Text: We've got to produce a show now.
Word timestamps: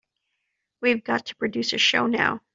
We've 0.81 1.03
got 1.03 1.27
to 1.27 1.35
produce 1.35 1.73
a 1.73 1.77
show 1.77 2.07
now. 2.07 2.41